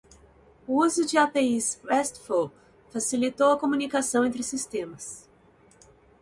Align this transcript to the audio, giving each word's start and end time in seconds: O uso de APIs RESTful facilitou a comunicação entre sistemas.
O 0.67 0.83
uso 0.83 1.05
de 1.05 1.15
APIs 1.19 1.79
RESTful 1.83 2.51
facilitou 2.89 3.51
a 3.51 3.59
comunicação 3.59 4.25
entre 4.25 4.41
sistemas. 4.41 5.29